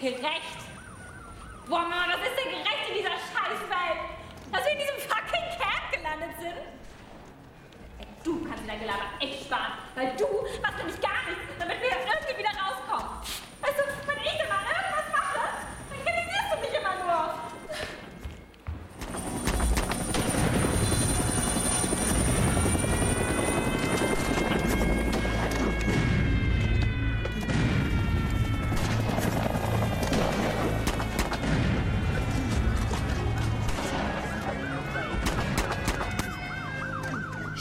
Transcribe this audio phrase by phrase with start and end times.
[0.00, 0.58] gerecht?
[1.68, 4.00] Boah, Mama, was ist denn gerecht in dieser Scheißwelt?
[4.52, 6.58] Dass wir in diesem fucking Camp gelandet sind?
[7.98, 10.26] Ey, du kannst dir dein Gelaber echt sparen, weil du
[10.62, 12.67] machst nämlich gar nichts, damit wir irgendwie wieder rauskommen.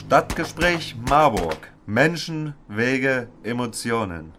[0.07, 1.57] Stadtgespräch Marburg.
[1.85, 4.31] Menschen, Wege, Emotionen.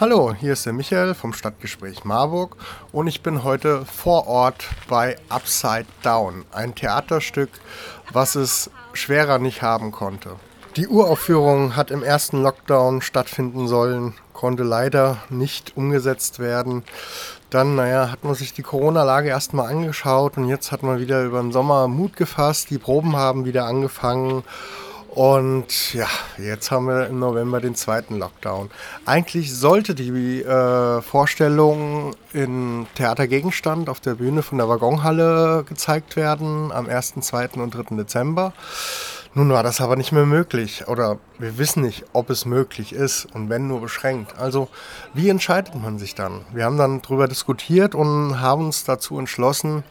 [0.00, 2.56] Hallo, hier ist der Michael vom Stadtgespräch Marburg
[2.90, 7.50] und ich bin heute vor Ort bei Upside Down, ein Theaterstück,
[8.10, 10.34] was es schwerer nicht haben konnte.
[10.76, 16.84] Die Uraufführung hat im ersten Lockdown stattfinden sollen, konnte leider nicht umgesetzt werden.
[17.50, 21.40] Dann, naja, hat man sich die Corona-Lage erstmal angeschaut und jetzt hat man wieder über
[21.40, 22.70] den Sommer Mut gefasst.
[22.70, 24.44] Die Proben haben wieder angefangen
[25.08, 28.70] und ja, jetzt haben wir im November den zweiten Lockdown.
[29.06, 36.70] Eigentlich sollte die äh, Vorstellung in Theatergegenstand auf der Bühne von der Waggonhalle gezeigt werden
[36.70, 37.48] am 1., 2.
[37.56, 37.96] und 3.
[37.96, 38.52] Dezember.
[39.38, 43.24] Nun war das aber nicht mehr möglich oder wir wissen nicht, ob es möglich ist
[43.24, 44.36] und wenn nur beschränkt.
[44.36, 44.68] Also
[45.14, 46.44] wie entscheidet man sich dann?
[46.52, 49.84] Wir haben dann darüber diskutiert und haben uns dazu entschlossen,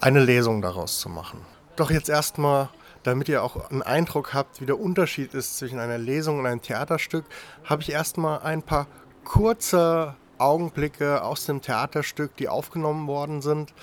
[0.00, 1.40] eine Lesung daraus zu machen.
[1.74, 2.68] Doch jetzt erstmal,
[3.02, 6.62] damit ihr auch einen Eindruck habt, wie der Unterschied ist zwischen einer Lesung und einem
[6.62, 7.24] Theaterstück,
[7.64, 8.86] habe ich erstmal ein paar
[9.24, 13.74] kurze Augenblicke aus dem Theaterstück, die aufgenommen worden sind,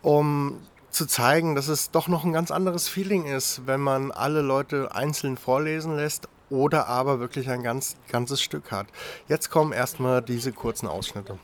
[0.00, 0.58] um
[0.92, 4.94] zu zeigen, dass es doch noch ein ganz anderes Feeling ist, wenn man alle Leute
[4.94, 8.86] einzeln vorlesen lässt oder aber wirklich ein ganz, ganzes Stück hat.
[9.26, 11.38] Jetzt kommen erstmal diese kurzen Ausschnitte.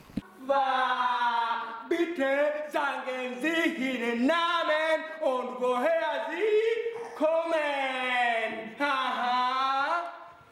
[1.89, 2.27] Bitte
[2.71, 8.77] sagen Sie Ihren Namen und woher Sie kommen.
[8.79, 10.03] Haha.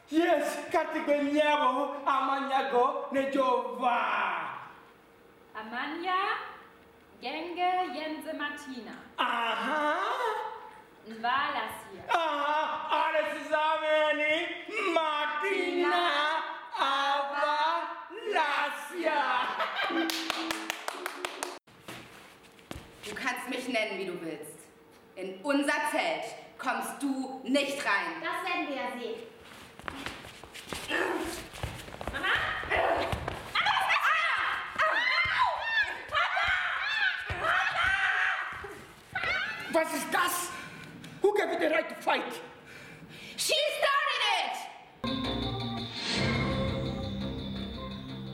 [0.09, 3.99] Yes, Katigonyabo, Amanyago, Nejova.
[5.53, 6.46] Amanja,
[7.21, 8.93] Genge, Jense, Martina.
[9.17, 9.97] Aha.
[11.07, 12.03] Nvalashier.
[12.09, 14.19] Aha, alle zusammen.
[14.93, 16.09] Martina,
[16.77, 17.87] Ava,
[18.33, 19.23] Lasia.
[23.05, 24.59] Du kannst mich nennen, wie du willst.
[25.15, 26.25] In unser Zelt
[26.59, 28.21] kommst du nicht rein.
[28.21, 29.19] Das werden wir ja sehen.
[32.13, 32.27] Mama?
[39.71, 40.49] Was ist das?
[41.57, 42.41] You the right to fight?
[43.35, 44.55] She started it!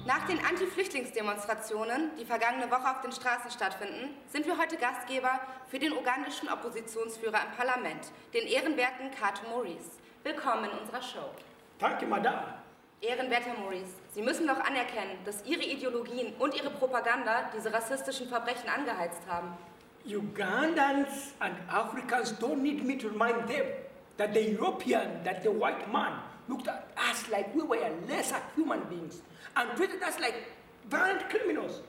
[0.06, 5.80] Nach den Anti-Flüchtlingsdemonstrationen, die vergangene Woche auf den Straßen stattfinden, sind wir heute Gastgeber für
[5.80, 9.92] den ugandischen Oppositionsführer im Parlament, den ehrenwerten Kato Maurice.
[10.24, 11.30] Willkommen in unserer Show.
[11.80, 12.56] Danke, Madame.
[13.00, 18.68] Ehrenwerter Maurice, Sie müssen doch anerkennen, dass Ihre Ideologien und Ihre Propaganda diese rassistischen Verbrechen
[18.68, 19.58] angeheizt haben.
[20.08, 23.66] Ugandans and Africans don't need me to remind them
[24.18, 28.82] that the European, that the white man looked at us like we were lesser human
[28.90, 29.22] beings
[29.56, 30.52] and treated us like
[30.90, 31.82] violent criminals.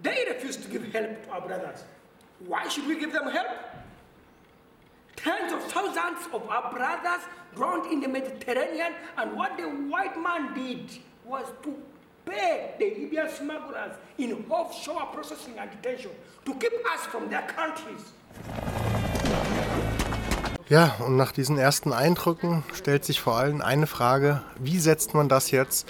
[0.00, 1.84] They refused to give help to our brothers.
[2.46, 3.48] Why should we give them help?
[5.16, 10.54] Tens of thousands of our brothers drowned in the Mediterranean, and what the white man
[10.54, 10.90] did
[11.24, 11.74] was to
[12.26, 16.10] pay the Libyan smugglers in offshore processing and detention
[16.44, 18.02] to keep us from their countries.
[20.68, 25.28] Ja, und nach diesen ersten Eindrücken stellt sich vor allem eine Frage, wie setzt man
[25.28, 25.88] das jetzt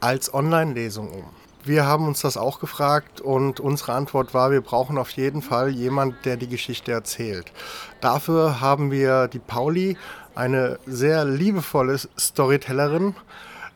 [0.00, 1.24] als Online-Lesung um?
[1.64, 5.70] Wir haben uns das auch gefragt und unsere Antwort war, wir brauchen auf jeden Fall
[5.70, 7.52] jemand, der die Geschichte erzählt.
[8.00, 9.96] Dafür haben wir die Pauli,
[10.34, 13.14] eine sehr liebevolle Storytellerin,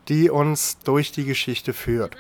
[0.09, 2.17] die uns durch die Geschichte führt.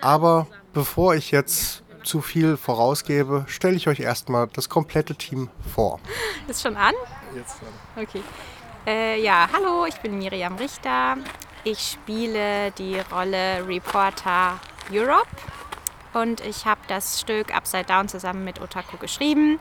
[0.00, 6.00] Aber bevor ich jetzt zu viel vorausgebe, stelle ich euch erstmal das komplette Team vor.
[6.48, 6.94] Ist schon an?
[7.34, 7.56] Jetzt
[7.96, 8.22] Okay.
[8.86, 11.16] Äh, ja, hallo, ich bin Miriam Richter.
[11.64, 14.60] Ich spiele die Rolle Reporter
[14.92, 15.26] Europe
[16.12, 19.58] und ich habe das Stück Upside Down zusammen mit Otaku geschrieben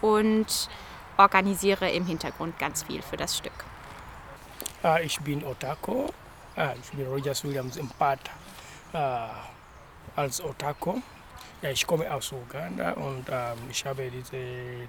[0.00, 0.68] und
[1.16, 3.52] organisiere im Hintergrund ganz viel für das Stück.
[4.84, 6.12] Äh, ich bin Otako.
[6.56, 7.90] Äh, ich bin Rogers Williams im
[8.92, 8.98] äh,
[10.16, 11.00] als Otako.
[11.62, 14.32] Ich komme aus Uganda und ähm, ich habe dieses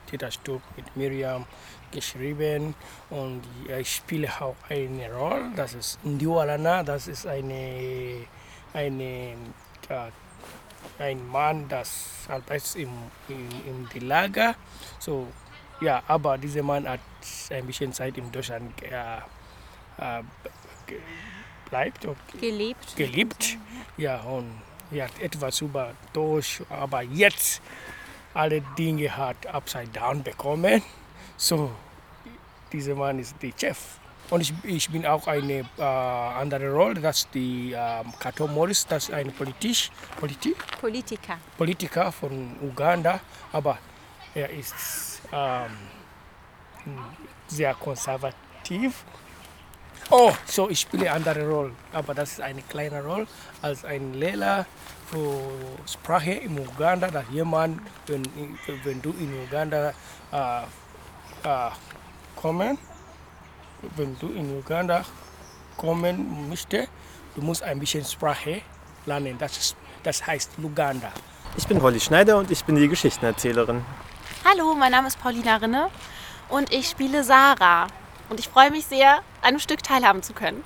[0.07, 1.45] Theaterstück mit Miriam
[1.91, 2.73] geschrieben
[3.11, 5.51] und ich spiele auch eine Rolle.
[5.55, 8.25] Das ist Ndiwalana, das ist eine,
[8.73, 9.35] eine
[9.89, 10.09] äh,
[10.99, 12.89] ein Mann, das arbeitet im,
[13.27, 14.55] in, in die Lager.
[14.99, 15.27] So,
[15.81, 16.99] ja, aber dieser Mann hat
[17.51, 19.17] ein bisschen Zeit in Deutschland äh,
[19.97, 20.23] äh,
[21.73, 22.95] bleibt und Gelebt.
[22.95, 23.57] gelebt.
[23.97, 24.61] Ja, und
[24.91, 27.61] er hat etwas über Deutsch, aber jetzt
[28.35, 30.83] alle Dinge hat upside down bekommen.
[31.35, 31.71] So,
[32.71, 33.79] dieser Mann ist der Chef.
[34.29, 38.85] Und ich, ich bin auch eine äh, andere Rolle, das ist die ähm, Kato Morris,
[38.85, 39.89] das ist eine Politisch,
[40.19, 41.37] Politik, Politiker.
[41.57, 43.19] Politiker von Uganda,
[43.51, 43.79] aber
[44.35, 45.71] er ist ähm,
[47.47, 49.03] sehr konservativ.
[50.09, 53.27] Oh, so ich spiele eine andere Rolle, aber das ist eine kleine Rolle
[53.61, 54.65] als ein Lehrer
[55.07, 55.39] für
[55.87, 58.23] Sprache in Uganda, dass jemand, wenn,
[58.83, 59.93] wenn du in Uganda
[60.31, 60.63] äh,
[61.43, 61.69] äh,
[62.35, 62.77] kommen,
[63.95, 65.03] wenn du in Uganda
[65.77, 66.89] kommen möchtest,
[67.35, 68.61] du musst ein bisschen Sprache
[69.05, 69.37] lernen.
[69.37, 71.11] Das, ist, das heißt Luganda.
[71.57, 73.83] Ich bin Holly Schneider und ich bin die Geschichtenerzählerin.
[74.45, 75.89] Hallo, mein Name ist Paulina Rinne
[76.49, 77.87] und ich spiele Sarah.
[78.29, 80.63] Und ich freue mich sehr, an einem Stück teilhaben zu können.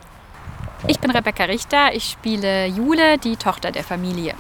[0.88, 4.36] Ich bin Rebecca Richter, ich spiele Jule, die Tochter der Familie.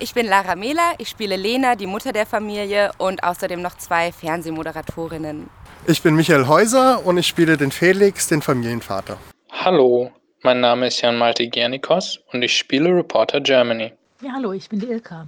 [0.00, 4.12] Ich bin Lara Mehler, ich spiele Lena, die Mutter der Familie und außerdem noch zwei
[4.12, 5.50] Fernsehmoderatorinnen.
[5.86, 9.16] Ich bin Michael Häuser und ich spiele den Felix, den Familienvater.
[9.50, 10.12] Hallo,
[10.42, 13.92] mein Name ist Jan-Malte Gernikos und ich spiele Reporter Germany.
[14.20, 15.26] Ja, hallo, ich bin die Ilka.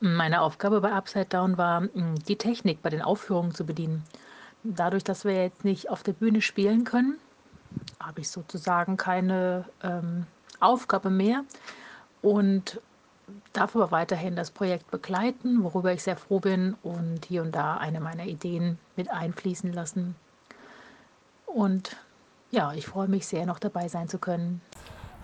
[0.00, 1.82] Meine Aufgabe bei Upside Down war,
[2.26, 4.02] die Technik bei den Aufführungen zu bedienen.
[4.62, 7.18] Dadurch, dass wir jetzt nicht auf der Bühne spielen können,
[7.98, 10.26] habe ich sozusagen keine ähm,
[10.58, 11.44] Aufgabe mehr
[12.22, 12.80] und
[13.52, 17.76] darf aber weiterhin das Projekt begleiten, worüber ich sehr froh bin und hier und da
[17.76, 20.14] eine meiner Ideen mit einfließen lassen.
[21.46, 21.96] Und
[22.50, 24.60] ja, ich freue mich sehr, noch dabei sein zu können.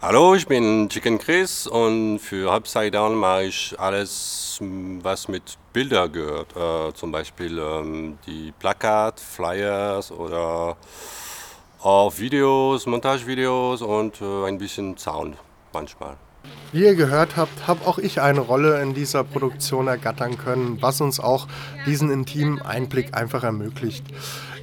[0.08, 4.60] Hallo, ich bin Chicken Chris und für Upside Down mache ich alles,
[5.02, 6.54] was mit Bilder gehört.
[6.56, 10.76] Äh, zum Beispiel ähm, die Plakat, Flyers oder
[11.82, 15.38] auch Videos, Montagevideos und äh, ein bisschen Sound
[15.72, 16.16] manchmal.
[16.72, 21.00] Wie ihr gehört habt, habe auch ich eine Rolle in dieser Produktion ergattern können, was
[21.00, 21.46] uns auch
[21.86, 24.04] diesen intimen Einblick einfach ermöglicht.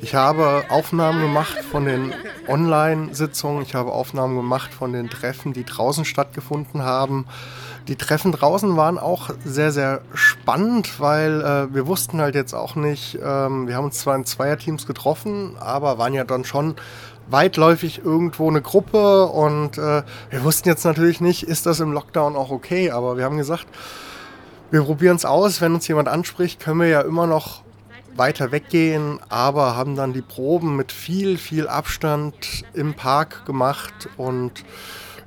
[0.03, 2.13] Ich habe Aufnahmen gemacht von den
[2.49, 7.25] Online-Sitzungen, ich habe Aufnahmen gemacht von den Treffen, die draußen stattgefunden haben.
[7.87, 12.75] Die Treffen draußen waren auch sehr, sehr spannend, weil äh, wir wussten halt jetzt auch
[12.75, 16.75] nicht, ähm, wir haben uns zwar in Zweierteams getroffen, aber waren ja dann schon
[17.27, 22.35] weitläufig irgendwo eine Gruppe und äh, wir wussten jetzt natürlich nicht, ist das im Lockdown
[22.35, 23.67] auch okay, aber wir haben gesagt,
[24.71, 27.61] wir probieren es aus, wenn uns jemand anspricht, können wir ja immer noch
[28.15, 34.63] weiter weggehen, aber haben dann die Proben mit viel, viel Abstand im Park gemacht und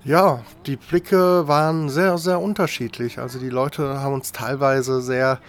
[0.04, 3.18] ja, die Blicke waren sehr, sehr unterschiedlich.
[3.18, 5.40] Also die Leute haben uns teilweise sehr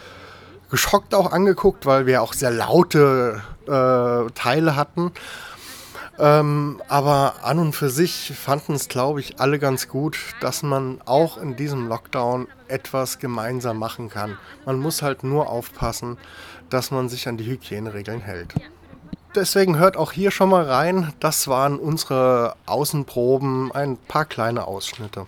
[0.72, 5.12] geschockt auch angeguckt, weil wir auch sehr laute äh, Teile hatten.
[6.20, 11.00] Ähm, aber an und für sich fanden es, glaube ich, alle ganz gut, dass man
[11.06, 14.38] auch in diesem Lockdown etwas gemeinsam machen kann.
[14.66, 16.18] Man muss halt nur aufpassen,
[16.70, 18.54] dass man sich an die Hygieneregeln hält.
[19.36, 21.14] Deswegen hört auch hier schon mal rein.
[21.20, 25.28] Das waren unsere Außenproben, ein paar kleine Ausschnitte.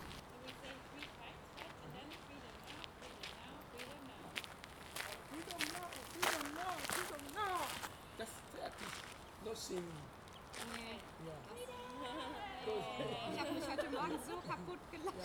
[13.33, 15.15] Ich habe mich heute Morgen so kaputt gelacht.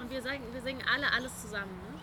[0.00, 1.72] Und wir singen, wir singen alle alles zusammen.
[1.80, 1.98] Ne?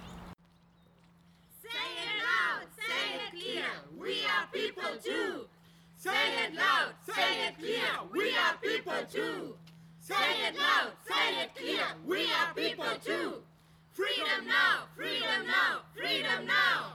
[1.62, 5.48] Say it loud, say it clear, we are people too.
[5.96, 6.96] Say it loud,
[7.44, 9.56] say it clear, we are people too.
[10.00, 13.44] Say it loud, say it clear, we are people too.
[13.92, 16.94] Freedom now, freedom now, freedom now.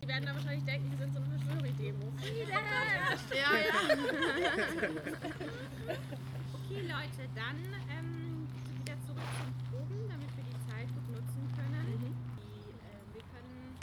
[0.00, 2.12] Die werden dann wahrscheinlich denken, wir sind so eine Verschwörungsdemo.
[2.50, 2.60] Ja,
[3.36, 3.52] ja.
[6.72, 7.58] Okay, Leute, dann
[7.90, 8.48] ähm,
[8.80, 11.84] wieder zurück zum Proben, damit wir die Zeit gut nutzen können.
[12.00, 13.76] Die, äh, wir können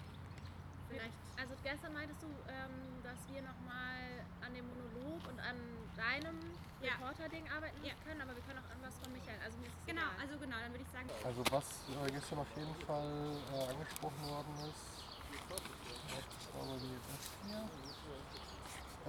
[0.89, 1.13] vielleicht.
[1.37, 5.55] Also gestern meintest du, ähm, dass wir nochmal an dem Monolog und an
[6.23, 6.39] deinem
[6.81, 6.93] Ja.
[6.95, 9.39] Reporter-Ding arbeiten können, aber wir können auch an was von Michael.
[9.43, 10.21] Also ist Genau, egal.
[10.21, 11.09] also genau, dann würde ich sagen.
[11.23, 13.11] Also was äh, gestern auf jeden Fall
[13.53, 14.83] äh, angesprochen worden ist,
[15.29, 17.61] ich glaube, wie das hier,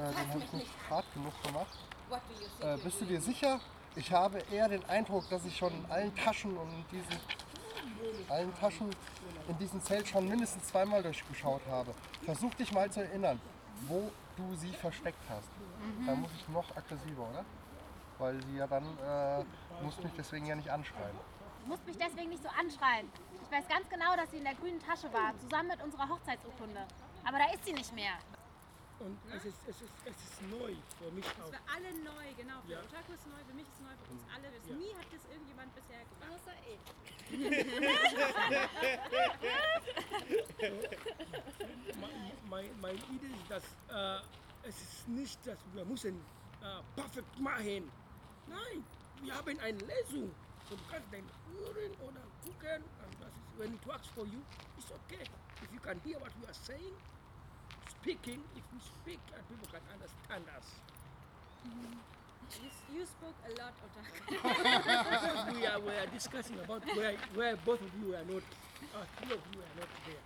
[0.05, 1.79] äh, den habe ich nicht hart genug gemacht.
[2.09, 3.61] What do you think Äh, bist du dir sicher?
[3.97, 7.21] Ich habe eher den Eindruck, dass ich schon in allen Taschen und in diesen
[8.29, 8.91] allen Taschen
[9.49, 11.93] in diesem Zelt schon mindestens zweimal durchgeschaut habe.
[12.25, 13.41] Versuch dich mal zu erinnern,
[13.89, 14.11] wo
[14.49, 15.51] du sie versteckt hast.
[15.99, 16.07] Mhm.
[16.07, 17.45] Da muss ich noch aggressiver, oder?
[18.21, 19.45] weil sie ja dann äh,
[19.83, 21.17] muss mich deswegen ja nicht anschreien.
[21.63, 23.11] Du musst mich deswegen nicht so anschreien.
[23.43, 26.81] Ich weiß ganz genau, dass sie in der grünen Tasche war, zusammen mit unserer Hochzeitsurkunde.
[27.25, 28.13] Aber da ist sie nicht mehr.
[29.01, 31.49] Und es ist, es ist, es ist neu für mich auch.
[31.49, 32.61] Für alle neu, genau.
[32.67, 32.81] Für Ja.
[32.81, 34.51] Otaku ist neu, für mich ist neu, für uns alle.
[34.53, 34.75] Das Ja.
[34.77, 36.37] Nie hat das irgendjemand bisher gemacht.
[36.37, 36.53] Außer
[42.49, 44.21] mein, mein Idee ist, dass äh,
[44.69, 46.17] es ist nicht, dass wir müssen
[46.63, 47.91] äh, perfekt machen.
[48.47, 48.85] Nein,
[49.23, 50.31] wir haben eine Lesung.
[50.69, 51.25] So, du kannst dann
[51.57, 52.83] hören oder gucken.
[52.83, 54.41] Und das ist, when it works for you,
[54.79, 55.25] it's okay.
[55.63, 56.95] If you can hear what we are saying,
[58.03, 60.67] speaking, if we speak and people can understand us.
[62.61, 63.75] You, you spoke a lot.
[64.29, 68.43] Because we are, we are discussing about where, where both of you are not,
[68.95, 70.23] uh, three of you are not there.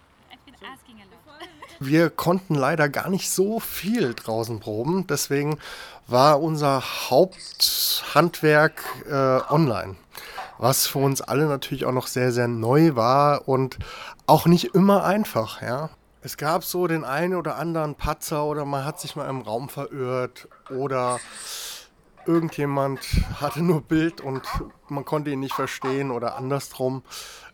[1.80, 5.58] Wir konnten leider gar nicht so viel draußen proben, deswegen
[6.06, 9.12] war unser Haupthandwerk äh,
[9.52, 9.96] online,
[10.58, 13.78] was für uns alle natürlich auch noch sehr, sehr neu war und
[14.26, 15.62] auch nicht immer einfach.
[15.62, 15.90] Ja.
[16.26, 19.68] Es gab so den einen oder anderen Patzer oder man hat sich mal im Raum
[19.68, 21.20] verirrt oder
[22.24, 23.00] irgendjemand
[23.42, 24.40] hatte nur Bild und
[24.88, 27.02] man konnte ihn nicht verstehen oder andersrum.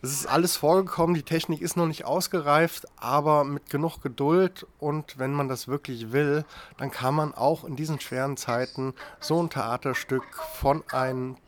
[0.03, 5.19] Es ist alles vorgekommen, die Technik ist noch nicht ausgereift, aber mit genug Geduld und
[5.19, 6.45] wenn man das wirklich will,
[6.79, 10.23] dann kann man auch in diesen schweren Zeiten so ein Theaterstück
[10.61, 11.39] von einem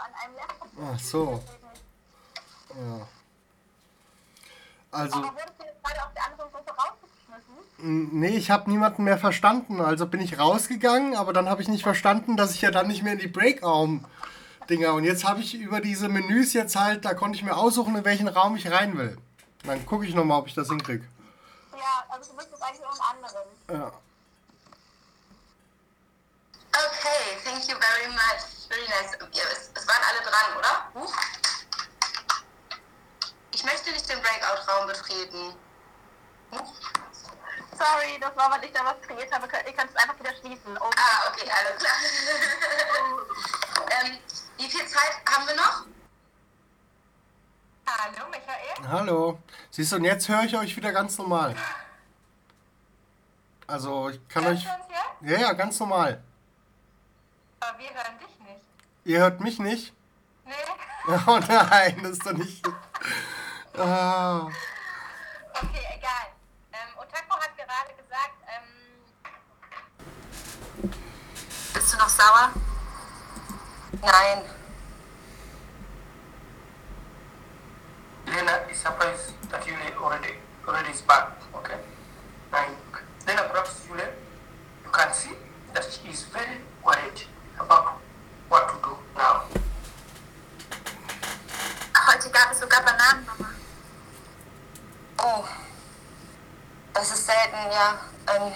[0.03, 0.89] an einem Laptop sind.
[0.93, 1.43] Ach so.
[2.71, 3.09] Ja.
[4.91, 8.21] Also, Aber wurdest du jetzt gerade aus der anderen Gruppe rausgeschmissen?
[8.21, 9.81] nee, ich habe niemanden mehr verstanden.
[9.81, 13.03] Also bin ich rausgegangen, aber dann habe ich nicht verstanden, dass ich ja dann nicht
[13.03, 13.29] mehr in die
[14.73, 14.95] Breakraum-Dinger.
[14.95, 18.05] Und jetzt habe ich über diese Menüs jetzt halt, da konnte ich mir aussuchen, in
[18.05, 19.17] welchen Raum ich rein will.
[19.65, 21.07] Dann gucke ich nochmal, ob ich das hinkriege.
[21.73, 23.49] Ja, also du bist jetzt eigentlich nur im anderen.
[23.71, 23.93] Ja.
[26.75, 28.69] Okay, thank you very much.
[28.69, 29.13] Very nice.
[29.75, 31.03] Es, waren alle dran, oder?
[31.03, 31.15] Huch.
[33.55, 35.55] Ich möchte nicht den Breakout-Raum betreten.
[37.73, 39.47] Sorry, das war, weil ich da was kreiert habe.
[39.47, 40.79] Ihr könnt es einfach wieder schließen.
[40.81, 40.91] Oh.
[40.97, 41.95] Ah, okay, alles klar.
[44.05, 44.19] ähm,
[44.59, 45.87] wie viel Zeit haben wir noch?
[47.87, 48.89] Hallo, Michael.
[48.89, 49.39] Hallo.
[49.71, 51.55] Siehst du, und jetzt höre ich euch wieder ganz normal.
[53.67, 54.65] Also, ich kann euch.
[54.67, 55.31] Hörst du uns jetzt?
[55.33, 56.23] Ja, ja, ganz normal.
[57.61, 58.63] Aber wir hören dich nicht.
[59.05, 59.93] Ihr hört mich nicht?
[60.45, 60.53] Nee.
[61.27, 62.65] Oh nein, das ist doch nicht.
[63.77, 64.47] Ah.
[65.53, 66.29] Okay, egal.
[66.73, 68.69] Ähm, Otaku hat gerade gesagt, ähm,
[71.75, 72.53] Bist du noch sauer?
[74.03, 74.43] Nein.
[78.27, 80.35] Lena is surprised that Yule already
[80.67, 81.31] already is back.
[81.55, 81.79] Okay.
[82.51, 82.67] Now,
[83.27, 84.03] Lena, perhaps Yule,
[84.85, 85.31] you can see
[85.73, 87.23] that she is very worried
[87.61, 88.01] about
[88.49, 89.45] what to do now.
[91.95, 93.51] Heute gab es sogar Bananen, Mama.
[95.19, 95.45] Oh.
[96.93, 97.99] Das ist selten, ja.
[98.35, 98.53] Ähm,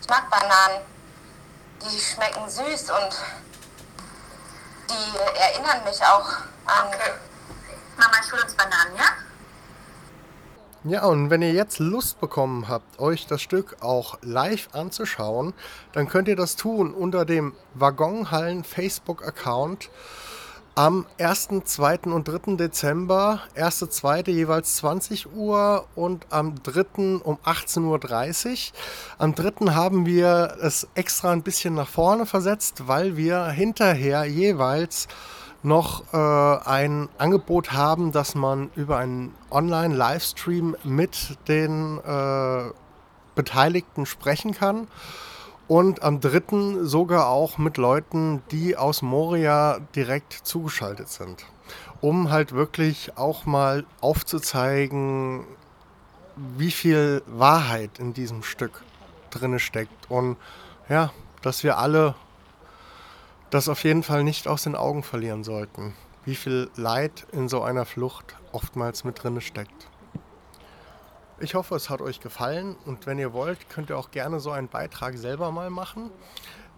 [0.00, 0.82] ich mag Bananen.
[1.82, 3.14] Die schmecken süß und
[4.88, 6.28] die erinnern mich auch
[6.66, 6.88] an.
[6.88, 7.12] Okay.
[7.96, 9.04] Mama, ich hole uns Bananen, ja?
[10.86, 15.54] Ja, und wenn ihr jetzt Lust bekommen habt, euch das Stück auch live anzuschauen,
[15.92, 19.88] dann könnt ihr das tun unter dem Waggonhallen Facebook-Account
[20.74, 22.00] am 1., 2.
[22.06, 22.56] und 3.
[22.56, 23.40] Dezember.
[23.54, 24.22] 1., 2.
[24.26, 27.20] jeweils 20 Uhr und am 3.
[27.22, 28.78] um 18.30 Uhr.
[29.18, 29.72] Am 3.
[29.72, 35.06] haben wir es extra ein bisschen nach vorne versetzt, weil wir hinterher jeweils
[35.62, 42.70] noch äh, ein Angebot haben, dass man über einen Online-Livestream mit den äh,
[43.34, 44.88] Beteiligten sprechen kann.
[45.66, 51.46] Und am dritten sogar auch mit Leuten, die aus Moria direkt zugeschaltet sind.
[52.02, 55.46] Um halt wirklich auch mal aufzuzeigen,
[56.36, 58.82] wie viel Wahrheit in diesem Stück
[59.30, 60.36] drin steckt und
[60.88, 62.14] ja, dass wir alle
[63.50, 65.94] das auf jeden Fall nicht aus den Augen verlieren sollten,
[66.24, 69.88] wie viel Leid in so einer Flucht oftmals mit drin steckt.
[71.44, 74.50] Ich hoffe, es hat euch gefallen und wenn ihr wollt, könnt ihr auch gerne so
[74.50, 76.10] einen Beitrag selber mal machen.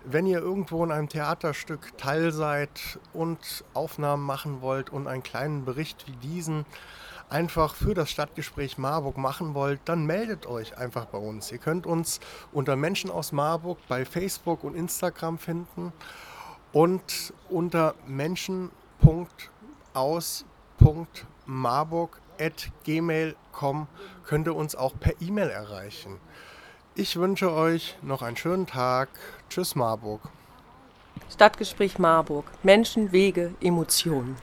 [0.04, 3.38] Wenn ihr irgendwo in einem Theaterstück teil seid und
[3.74, 6.66] Aufnahmen machen wollt und einen kleinen Bericht wie diesen
[7.28, 11.52] einfach für das Stadtgespräch Marburg machen wollt, dann meldet euch einfach bei uns.
[11.52, 12.18] Ihr könnt uns
[12.50, 15.92] unter Menschen aus Marburg bei Facebook und Instagram finden
[16.72, 17.94] und unter
[20.86, 23.86] menschen.aus.marburg.gmail.com
[24.24, 26.18] könnt ihr uns auch per E-Mail erreichen.
[26.94, 29.08] Ich wünsche euch noch einen schönen Tag.
[29.50, 30.20] Tschüss Marburg.
[31.30, 32.44] Stadtgespräch Marburg.
[32.62, 34.36] Menschen, Wege, Emotionen.